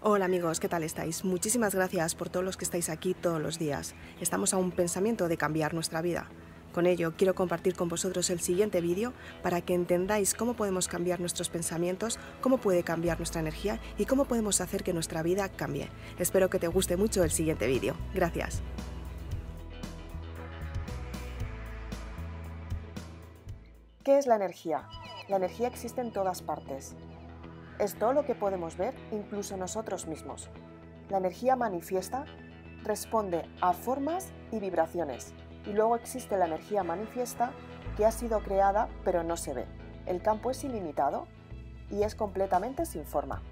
Hola 0.00 0.26
amigos, 0.26 0.60
¿qué 0.60 0.68
tal 0.68 0.84
estáis? 0.84 1.24
Muchísimas 1.24 1.74
gracias 1.74 2.14
por 2.14 2.28
todos 2.28 2.44
los 2.44 2.56
que 2.56 2.64
estáis 2.64 2.88
aquí 2.88 3.14
todos 3.14 3.42
los 3.42 3.58
días. 3.58 3.96
Estamos 4.20 4.54
a 4.54 4.56
un 4.56 4.70
pensamiento 4.70 5.26
de 5.26 5.36
cambiar 5.36 5.74
nuestra 5.74 6.00
vida. 6.02 6.28
Con 6.72 6.86
ello, 6.86 7.14
quiero 7.16 7.34
compartir 7.34 7.74
con 7.74 7.88
vosotros 7.88 8.30
el 8.30 8.38
siguiente 8.38 8.80
vídeo 8.80 9.12
para 9.42 9.60
que 9.60 9.74
entendáis 9.74 10.34
cómo 10.34 10.54
podemos 10.54 10.86
cambiar 10.86 11.18
nuestros 11.18 11.48
pensamientos, 11.48 12.20
cómo 12.40 12.58
puede 12.58 12.84
cambiar 12.84 13.18
nuestra 13.18 13.40
energía 13.40 13.80
y 13.98 14.04
cómo 14.04 14.26
podemos 14.26 14.60
hacer 14.60 14.84
que 14.84 14.92
nuestra 14.92 15.24
vida 15.24 15.48
cambie. 15.48 15.88
Espero 16.20 16.48
que 16.48 16.60
te 16.60 16.68
guste 16.68 16.96
mucho 16.96 17.24
el 17.24 17.32
siguiente 17.32 17.66
vídeo. 17.66 17.96
Gracias. 18.14 18.62
¿Qué 24.04 24.16
es 24.16 24.28
la 24.28 24.36
energía? 24.36 24.88
La 25.26 25.38
energía 25.38 25.66
existe 25.66 26.00
en 26.00 26.12
todas 26.12 26.40
partes. 26.40 26.94
Es 27.78 27.94
todo 27.94 28.12
lo 28.12 28.24
que 28.24 28.34
podemos 28.34 28.76
ver, 28.76 28.94
incluso 29.12 29.56
nosotros 29.56 30.06
mismos. 30.06 30.50
La 31.10 31.18
energía 31.18 31.54
manifiesta 31.54 32.24
responde 32.82 33.48
a 33.60 33.72
formas 33.72 34.32
y 34.50 34.58
vibraciones. 34.58 35.32
Y 35.64 35.72
luego 35.72 35.94
existe 35.94 36.36
la 36.36 36.46
energía 36.46 36.82
manifiesta 36.82 37.52
que 37.96 38.04
ha 38.04 38.10
sido 38.10 38.40
creada 38.40 38.88
pero 39.04 39.22
no 39.22 39.36
se 39.36 39.54
ve. 39.54 39.66
El 40.06 40.22
campo 40.22 40.50
es 40.50 40.64
ilimitado 40.64 41.26
y 41.90 42.02
es 42.02 42.16
completamente 42.16 42.84
sin 42.84 43.04
forma. 43.04 43.42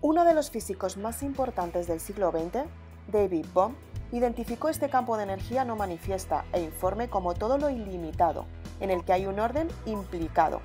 Uno 0.00 0.24
de 0.24 0.34
los 0.34 0.50
físicos 0.50 0.96
más 0.96 1.22
importantes 1.22 1.86
del 1.86 2.00
siglo 2.00 2.32
XX, 2.32 2.64
David 3.12 3.46
Bohm, 3.54 3.76
identificó 4.12 4.68
este 4.68 4.88
campo 4.88 5.16
de 5.16 5.24
energía 5.24 5.64
no 5.64 5.76
manifiesta 5.76 6.44
e 6.52 6.62
informe 6.62 7.08
como 7.08 7.34
todo 7.34 7.58
lo 7.58 7.70
ilimitado, 7.70 8.44
en 8.80 8.90
el 8.90 9.04
que 9.04 9.12
hay 9.12 9.26
un 9.26 9.38
orden 9.38 9.68
implicado. 9.84 10.60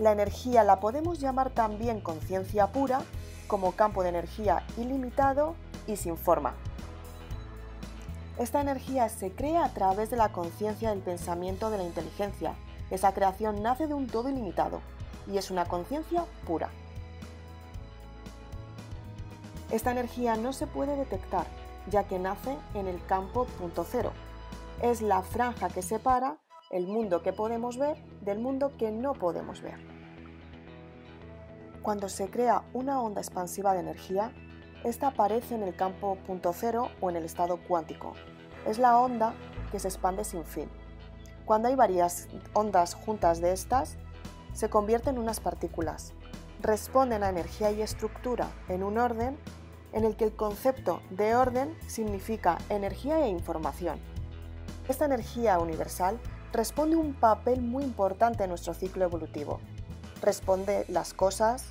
La 0.00 0.12
energía 0.12 0.64
la 0.64 0.80
podemos 0.80 1.20
llamar 1.20 1.50
también 1.50 2.00
conciencia 2.00 2.68
pura, 2.68 3.02
como 3.46 3.72
campo 3.72 4.02
de 4.02 4.08
energía 4.08 4.64
ilimitado 4.78 5.56
y 5.86 5.96
sin 5.96 6.16
forma. 6.16 6.54
Esta 8.38 8.62
energía 8.62 9.10
se 9.10 9.30
crea 9.32 9.62
a 9.62 9.74
través 9.74 10.08
de 10.08 10.16
la 10.16 10.32
conciencia 10.32 10.88
del 10.88 11.00
pensamiento 11.00 11.68
de 11.68 11.76
la 11.76 11.84
inteligencia. 11.84 12.54
Esa 12.90 13.12
creación 13.12 13.62
nace 13.62 13.88
de 13.88 13.92
un 13.92 14.06
todo 14.06 14.30
ilimitado 14.30 14.80
y 15.30 15.36
es 15.36 15.50
una 15.50 15.66
conciencia 15.66 16.24
pura. 16.46 16.70
Esta 19.70 19.90
energía 19.90 20.34
no 20.36 20.54
se 20.54 20.66
puede 20.66 20.96
detectar, 20.96 21.44
ya 21.90 22.04
que 22.04 22.18
nace 22.18 22.56
en 22.72 22.86
el 22.86 23.04
campo 23.04 23.44
punto 23.44 23.84
cero. 23.86 24.12
Es 24.80 25.02
la 25.02 25.20
franja 25.20 25.68
que 25.68 25.82
separa 25.82 26.38
el 26.70 26.86
mundo 26.86 27.20
que 27.22 27.32
podemos 27.32 27.78
ver 27.78 27.96
del 28.20 28.38
mundo 28.38 28.76
que 28.78 28.92
no 28.92 29.12
podemos 29.12 29.60
ver. 29.60 29.80
Cuando 31.82 32.08
se 32.08 32.30
crea 32.30 32.62
una 32.72 33.02
onda 33.02 33.20
expansiva 33.20 33.74
de 33.74 33.80
energía, 33.80 34.32
esta 34.84 35.08
aparece 35.08 35.56
en 35.56 35.64
el 35.64 35.74
campo 35.74 36.16
punto 36.26 36.52
cero 36.54 36.88
o 37.00 37.10
en 37.10 37.16
el 37.16 37.24
estado 37.24 37.58
cuántico. 37.66 38.12
Es 38.66 38.78
la 38.78 38.98
onda 38.98 39.34
que 39.72 39.80
se 39.80 39.88
expande 39.88 40.24
sin 40.24 40.44
fin. 40.44 40.68
Cuando 41.44 41.66
hay 41.66 41.74
varias 41.74 42.28
ondas 42.52 42.94
juntas 42.94 43.40
de 43.40 43.52
estas, 43.52 43.96
se 44.52 44.70
convierten 44.70 45.16
en 45.16 45.22
unas 45.22 45.40
partículas. 45.40 46.12
Responden 46.60 47.24
a 47.24 47.30
energía 47.30 47.72
y 47.72 47.82
estructura 47.82 48.48
en 48.68 48.84
un 48.84 48.96
orden 48.96 49.36
en 49.92 50.04
el 50.04 50.14
que 50.14 50.24
el 50.24 50.36
concepto 50.36 51.00
de 51.10 51.34
orden 51.34 51.76
significa 51.88 52.58
energía 52.68 53.24
e 53.24 53.28
información. 53.28 53.98
Esta 54.88 55.06
energía 55.06 55.58
universal 55.58 56.20
responde 56.52 56.96
un 56.96 57.14
papel 57.14 57.62
muy 57.62 57.84
importante 57.84 58.44
en 58.44 58.50
nuestro 58.50 58.74
ciclo 58.74 59.04
evolutivo. 59.04 59.60
Responde 60.20 60.84
las 60.88 61.14
cosas, 61.14 61.66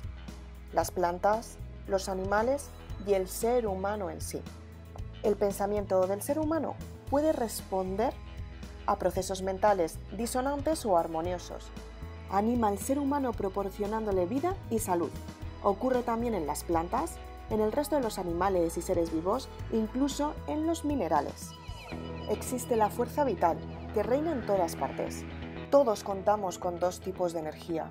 las 0.72 0.90
plantas, 0.90 1.56
los 1.86 2.08
animales 2.08 2.68
y 3.06 3.14
el 3.14 3.28
ser 3.28 3.66
humano 3.66 4.10
en 4.10 4.20
sí. 4.20 4.40
El 5.22 5.36
pensamiento 5.36 6.06
del 6.06 6.22
ser 6.22 6.38
humano 6.38 6.74
puede 7.10 7.32
responder 7.32 8.14
a 8.86 8.96
procesos 8.96 9.42
mentales 9.42 9.98
disonantes 10.16 10.86
o 10.86 10.96
armoniosos. 10.96 11.68
Anima 12.30 12.68
al 12.68 12.78
ser 12.78 12.98
humano 12.98 13.32
proporcionándole 13.32 14.26
vida 14.26 14.54
y 14.70 14.78
salud. 14.78 15.10
Ocurre 15.62 16.02
también 16.02 16.34
en 16.34 16.46
las 16.46 16.64
plantas, 16.64 17.16
en 17.50 17.60
el 17.60 17.72
resto 17.72 17.96
de 17.96 18.02
los 18.02 18.18
animales 18.18 18.78
y 18.78 18.82
seres 18.82 19.12
vivos, 19.12 19.48
incluso 19.72 20.34
en 20.46 20.66
los 20.66 20.84
minerales. 20.84 21.50
Existe 22.30 22.76
la 22.76 22.88
fuerza 22.88 23.24
vital, 23.24 23.58
que 23.94 24.02
reina 24.02 24.32
en 24.32 24.46
todas 24.46 24.76
partes. 24.76 25.24
Todos 25.70 26.04
contamos 26.04 26.58
con 26.58 26.78
dos 26.78 27.00
tipos 27.00 27.32
de 27.32 27.40
energía. 27.40 27.90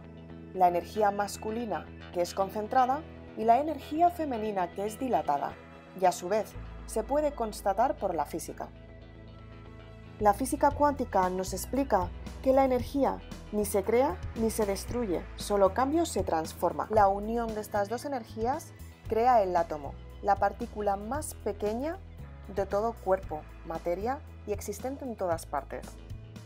La 0.54 0.68
energía 0.68 1.12
masculina, 1.12 1.86
que 2.14 2.22
es 2.22 2.34
concentrada, 2.34 3.02
y 3.38 3.44
la 3.46 3.60
energía 3.60 4.10
femenina, 4.10 4.72
que 4.74 4.86
es 4.86 5.00
dilatada, 5.00 5.54
y 6.00 6.06
a 6.06 6.12
su 6.12 6.30
vez 6.30 6.54
se 6.88 7.04
puede 7.04 7.32
constatar 7.32 7.96
por 7.96 8.16
la 8.16 8.26
física. 8.26 8.68
La 10.20 10.34
física 10.34 10.72
cuántica 10.72 11.30
nos 11.30 11.54
explica 11.54 12.10
que 12.44 12.52
la 12.52 12.66
energía 12.66 13.20
ni 13.52 13.66
se 13.66 13.84
crea 13.84 14.18
ni 14.36 14.50
se 14.50 14.66
destruye, 14.66 15.24
solo 15.38 15.74
cambio 15.74 16.06
se 16.06 16.24
transforma. 16.24 16.88
La 16.90 17.08
unión 17.08 17.54
de 17.56 17.62
estas 17.62 17.90
dos 17.90 18.06
energías 18.06 18.74
crea 19.08 19.42
el 19.42 19.56
átomo, 19.56 19.94
la 20.22 20.36
partícula 20.36 20.98
más 20.98 21.36
pequeña 21.36 21.98
de 22.54 22.66
todo 22.66 22.94
cuerpo, 22.94 23.42
materia 23.66 24.20
y 24.50 24.54
existente 24.54 25.06
en 25.06 25.16
todas 25.16 25.46
partes, 25.46 25.86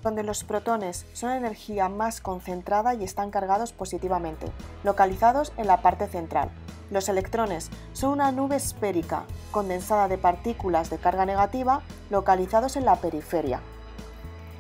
donde 0.04 0.24
los 0.24 0.44
protones 0.44 1.06
son 1.14 1.32
energía 1.32 1.88
más 1.88 2.20
concentrada 2.20 2.94
y 2.94 3.04
están 3.04 3.32
cargados 3.32 3.72
positivamente, 3.72 4.48
localizados 4.84 5.54
en 5.58 5.68
la 5.68 5.82
parte 5.82 6.08
central. 6.08 6.50
Los 6.92 7.08
electrones 7.08 7.70
son 7.94 8.12
una 8.12 8.32
nube 8.34 8.58
esférica 8.58 9.24
condensada 9.52 10.10
de 10.10 10.18
partículas 10.18 10.90
de 10.90 10.98
carga 10.98 11.26
negativa 11.26 11.82
localizados 12.10 12.76
en 12.76 12.86
la 12.86 12.98
periferia. 12.98 13.62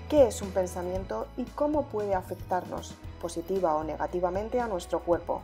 ¿Qué 0.10 0.28
es 0.28 0.42
un 0.42 0.52
pensamiento 0.52 1.28
y 1.36 1.44
cómo 1.44 1.84
puede 1.88 2.16
afectarnos 2.16 2.96
positiva 3.22 3.75
o 3.75 3.84
negativamente 3.84 4.62
a 4.62 4.68
nuestro 4.68 5.02
cuerpo, 5.02 5.42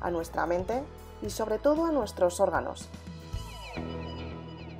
a 0.00 0.10
nuestra 0.10 0.46
mente 0.46 0.82
y 1.22 1.30
sobre 1.30 1.58
todo 1.58 1.86
a 1.86 1.92
nuestros 1.92 2.40
órganos? 2.40 2.88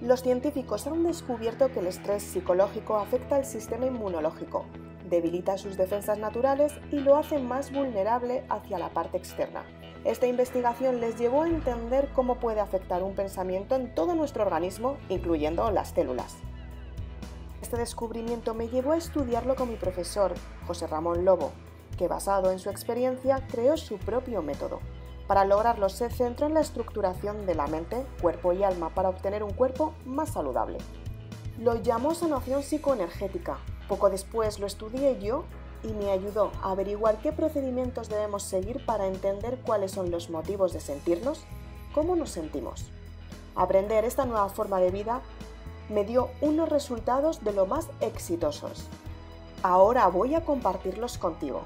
Los 0.02 0.22
científicos 0.22 0.86
han 0.86 1.04
descubierto 1.04 1.72
que 1.72 1.80
el 1.80 1.86
estrés 1.86 2.22
psicológico 2.22 2.96
afecta 2.96 3.36
al 3.36 3.46
sistema 3.46 3.86
inmunológico, 3.86 4.66
debilita 5.08 5.56
sus 5.56 5.78
defensas 5.78 6.18
naturales 6.18 6.74
y 6.92 6.98
lo 6.98 7.16
hace 7.16 7.38
más 7.38 7.72
vulnerable 7.72 8.44
hacia 8.50 8.78
la 8.78 8.90
parte 8.90 9.16
externa. 9.16 9.64
Esta 10.04 10.26
investigación 10.26 11.00
les 11.00 11.18
llevó 11.18 11.42
a 11.42 11.48
entender 11.48 12.10
cómo 12.14 12.36
puede 12.36 12.60
afectar 12.60 13.02
un 13.02 13.14
pensamiento 13.14 13.74
en 13.74 13.94
todo 13.94 14.14
nuestro 14.14 14.44
organismo, 14.44 14.98
incluyendo 15.08 15.70
las 15.70 15.88
células. 15.90 16.36
Este 17.62 17.78
descubrimiento 17.78 18.52
me 18.52 18.68
llevó 18.68 18.92
a 18.92 18.98
estudiarlo 18.98 19.56
con 19.56 19.70
mi 19.70 19.76
profesor, 19.76 20.34
José 20.66 20.86
Ramón 20.86 21.24
Lobo, 21.24 21.52
que 21.96 22.06
basado 22.06 22.52
en 22.52 22.58
su 22.58 22.68
experiencia 22.68 23.46
creó 23.50 23.78
su 23.78 23.96
propio 23.96 24.42
método. 24.42 24.80
Para 25.26 25.44
lograrlo 25.44 25.88
se 25.88 26.08
centró 26.08 26.46
en 26.46 26.54
la 26.54 26.60
estructuración 26.60 27.46
de 27.46 27.54
la 27.54 27.66
mente, 27.66 28.06
cuerpo 28.20 28.52
y 28.52 28.62
alma 28.62 28.90
para 28.90 29.08
obtener 29.08 29.42
un 29.42 29.52
cuerpo 29.52 29.94
más 30.04 30.30
saludable. 30.30 30.78
Lo 31.58 31.74
llamó 31.74 32.14
sanación 32.14 32.62
psicoenergética. 32.62 33.58
Poco 33.88 34.10
después 34.10 34.58
lo 34.58 34.66
estudié 34.66 35.18
yo 35.20 35.44
y 35.82 35.92
me 35.92 36.10
ayudó 36.10 36.52
a 36.62 36.72
averiguar 36.72 37.18
qué 37.18 37.32
procedimientos 37.32 38.08
debemos 38.08 38.42
seguir 38.42 38.84
para 38.84 39.06
entender 39.06 39.58
cuáles 39.64 39.92
son 39.92 40.10
los 40.10 40.30
motivos 40.30 40.72
de 40.72 40.80
sentirnos, 40.80 41.44
cómo 41.94 42.14
nos 42.14 42.30
sentimos. 42.30 42.90
Aprender 43.54 44.04
esta 44.04 44.26
nueva 44.26 44.48
forma 44.48 44.80
de 44.80 44.90
vida 44.90 45.22
me 45.88 46.04
dio 46.04 46.30
unos 46.40 46.68
resultados 46.68 47.42
de 47.42 47.52
lo 47.52 47.66
más 47.66 47.88
exitosos. 48.00 48.86
Ahora 49.62 50.06
voy 50.08 50.34
a 50.34 50.44
compartirlos 50.44 51.18
contigo. 51.18 51.62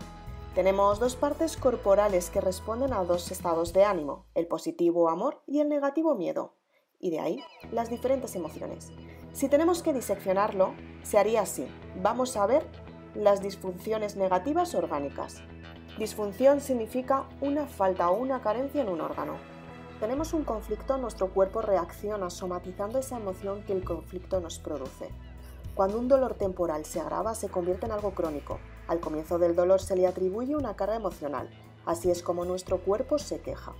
Tenemos 0.54 0.98
dos 0.98 1.14
partes 1.14 1.56
corporales 1.56 2.28
que 2.28 2.40
responden 2.40 2.92
a 2.92 3.04
dos 3.04 3.30
estados 3.30 3.72
de 3.72 3.84
ánimo, 3.84 4.26
el 4.34 4.48
positivo 4.48 5.08
amor 5.08 5.40
y 5.46 5.60
el 5.60 5.68
negativo 5.68 6.16
miedo, 6.16 6.54
y 6.98 7.10
de 7.10 7.20
ahí 7.20 7.44
las 7.70 7.88
diferentes 7.88 8.34
emociones. 8.34 8.90
Si 9.32 9.48
tenemos 9.48 9.84
que 9.84 9.92
diseccionarlo, 9.92 10.74
se 11.04 11.18
haría 11.18 11.42
así. 11.42 11.68
Vamos 12.02 12.36
a 12.36 12.46
ver 12.46 12.66
las 13.14 13.40
disfunciones 13.40 14.16
negativas 14.16 14.74
orgánicas. 14.74 15.40
Disfunción 15.98 16.60
significa 16.60 17.28
una 17.40 17.66
falta 17.66 18.10
o 18.10 18.18
una 18.18 18.40
carencia 18.40 18.82
en 18.82 18.88
un 18.88 19.00
órgano. 19.00 19.36
Tenemos 20.00 20.32
un 20.32 20.42
conflicto, 20.42 20.98
nuestro 20.98 21.32
cuerpo 21.32 21.62
reacciona 21.62 22.28
somatizando 22.28 22.98
esa 22.98 23.18
emoción 23.18 23.62
que 23.62 23.72
el 23.72 23.84
conflicto 23.84 24.40
nos 24.40 24.58
produce. 24.58 25.10
Cuando 25.76 25.98
un 25.98 26.08
dolor 26.08 26.34
temporal 26.34 26.84
se 26.84 27.00
agrava, 27.00 27.36
se 27.36 27.48
convierte 27.48 27.86
en 27.86 27.92
algo 27.92 28.10
crónico. 28.10 28.58
Al 28.90 28.98
comienzo 28.98 29.38
del 29.38 29.54
dolor 29.54 29.80
se 29.80 29.94
le 29.94 30.08
atribuye 30.08 30.56
una 30.56 30.74
carga 30.74 30.96
emocional. 30.96 31.48
Así 31.86 32.10
es 32.10 32.24
como 32.24 32.44
nuestro 32.44 32.78
cuerpo 32.78 33.20
se 33.20 33.38
queja. 33.40 33.72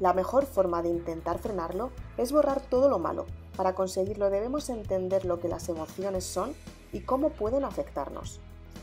La 0.00 0.12
mejor 0.12 0.44
forma 0.44 0.82
de 0.82 0.88
intentar 0.88 1.38
frenarlo 1.38 1.92
es 2.16 2.32
borrar 2.32 2.60
todo 2.60 2.88
lo 2.88 2.98
malo. 2.98 3.26
Para 3.56 3.76
conseguirlo 3.76 4.28
debemos 4.28 4.68
entender 4.70 5.24
lo 5.24 5.38
que 5.38 5.46
las 5.46 5.68
emociones 5.68 6.24
son 6.24 6.52
y 6.92 7.02
cómo 7.02 7.28
pueden 7.28 7.62
afectarnos. 7.62 8.40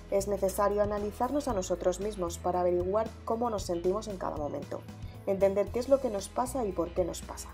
Es 0.09 0.29
necesario 0.29 0.81
analizarnos 0.81 1.49
a 1.49 1.53
nosotros 1.53 1.99
mismos 1.99 2.37
para 2.37 2.61
averiguar 2.61 3.09
cómo 3.25 3.49
nos 3.49 3.63
sentimos 3.63 4.07
en 4.07 4.15
cada 4.15 4.37
momento. 4.37 4.79
entender 5.27 5.67
qué 5.67 5.79
es 5.79 5.89
lo 5.89 5.99
que 5.99 6.09
nos 6.09 6.29
pasa 6.29 6.65
y 6.65 6.71
por 6.71 6.93
qué 6.93 7.03
nos 7.03 7.21
pasa. 7.23 7.49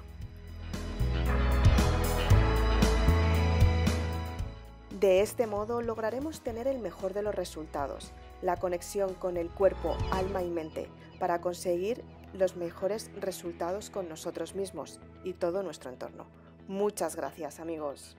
De 5.00 5.20
este 5.20 5.46
modo 5.46 5.82
lograremos 5.82 6.40
tener 6.40 6.68
el 6.68 6.80
mejor 6.80 7.14
de 7.14 7.22
los 7.22 7.36
resultados, 7.36 8.14
la 8.42 8.56
conexión 8.56 9.14
con 9.14 9.36
el 9.36 9.50
cuerpo, 9.50 9.98
alma 10.10 10.42
y 10.42 10.50
mente, 10.50 10.88
para 11.20 11.42
conseguir 11.42 12.02
los 12.34 12.56
mejores 12.56 13.12
resultados 13.20 13.90
con 13.90 14.08
nosotros 14.08 14.56
mismos 14.56 15.02
y 15.26 15.34
todo 15.34 15.64
nuestro 15.64 15.90
entorno. 15.92 16.28
Muchas 16.70 17.18
gracias 17.18 17.60
amigos. 17.60 18.16